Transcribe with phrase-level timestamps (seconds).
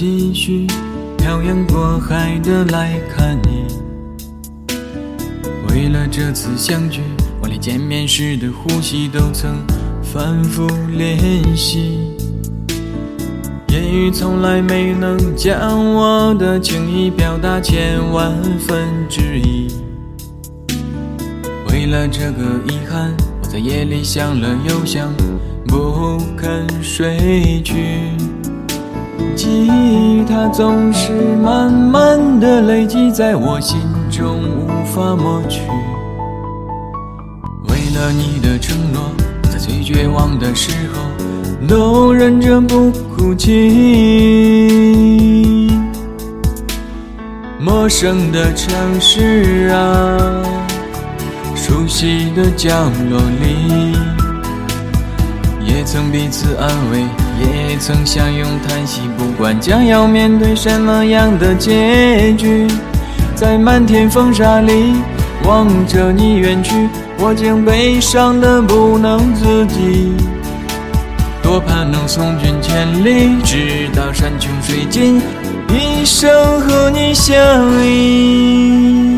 [0.00, 0.64] 继续
[1.16, 3.66] 漂洋过海的来看你。
[5.68, 7.00] 为了这次相聚，
[7.42, 9.56] 我连见面时的呼吸都曾
[10.00, 11.18] 反复练
[11.56, 11.98] 习。
[13.70, 19.66] 言语从来没能将我的情意表达千万分之一。
[21.72, 23.12] 为了这个遗憾，
[23.42, 25.12] 我在夜里想了又想，
[25.66, 28.12] 不肯睡去。
[29.36, 33.78] 记忆它总是慢慢的累积在我心
[34.10, 35.62] 中，无法抹去。
[37.68, 39.00] 为了你的承诺，
[39.50, 41.00] 在最绝望的时候
[41.66, 43.56] 都忍着不哭泣。
[47.60, 50.16] 陌生的城市啊，
[51.54, 52.70] 熟悉的角
[53.10, 53.92] 落里，
[55.66, 57.04] 也曾彼此安慰，
[57.78, 59.02] 曾相拥叹息。
[59.16, 62.66] 不管将要面对什么样的结局，
[63.34, 64.94] 在漫天风沙里
[65.44, 70.12] 望着你远去，我竟悲伤的不能自己。
[71.42, 75.22] 多盼能送君千里，直到山穷水尽，
[75.68, 77.34] 一生和你相
[77.84, 79.17] 依。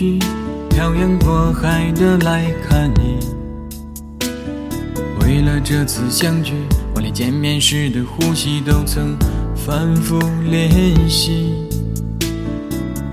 [0.00, 0.18] 积蓄，
[0.70, 3.18] 漂洋过海的来看你。
[5.20, 6.54] 为了这次相聚，
[6.94, 9.14] 我连见面时的呼吸都曾
[9.54, 10.18] 反复
[10.48, 10.70] 练
[11.06, 11.52] 习。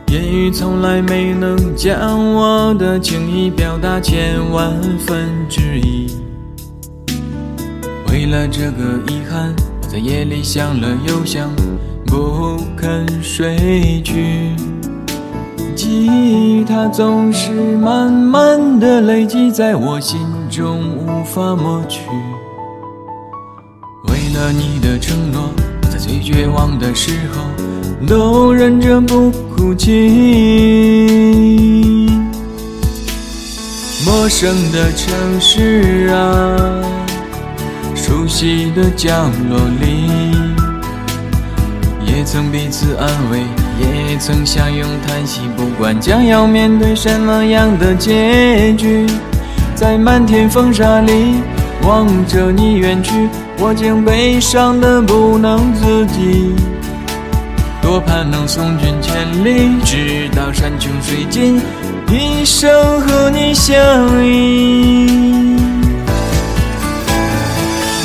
[0.08, 6.08] 言语从来没能将我的情意表达千万分之一。
[8.10, 11.54] 为了这个遗憾，我在夜里想了又想，
[12.06, 14.56] 不肯睡去。
[16.08, 20.18] 记忆它总是慢慢的累积在我心
[20.50, 22.00] 中，无法抹去。
[24.08, 25.50] 为了你的承诺，
[25.82, 27.42] 我在最绝望的时候
[28.08, 29.92] 都忍着不哭泣。
[34.06, 36.56] 陌生的城市啊。
[37.94, 39.12] 熟悉的角
[39.50, 40.10] 落里，
[42.06, 43.44] 也曾彼此安慰，
[43.80, 45.42] 也曾相拥叹息。
[45.56, 49.06] 不管将要面对什么样的结局，
[49.76, 51.36] 在漫天风沙里
[51.84, 53.30] 望着你远去，
[53.60, 56.54] 我竟悲伤的不能自己。
[57.82, 61.62] 多盼能送君千里，直到山穷水尽，
[62.12, 63.76] 一生和你相
[64.26, 65.56] 依。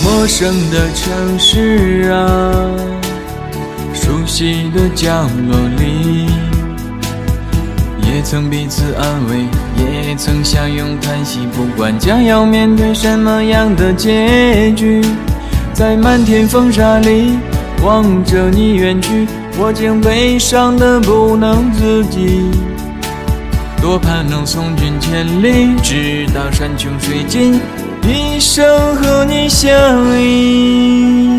[0.04, 2.22] 陌生的城市啊，
[4.02, 5.08] 熟悉的角
[5.48, 6.26] 落里，
[8.04, 9.46] 也曾彼此安慰，
[9.78, 11.38] 也曾相拥叹息。
[11.52, 15.00] 不管将要面对什么样的结局，
[15.72, 17.38] 在漫天风沙里
[17.84, 22.50] 望着你远去，我竟悲伤的不能自己。
[23.80, 27.60] 多盼能送君千里，直到山穷水尽。
[28.02, 29.70] 一生和你相
[30.20, 31.31] 依。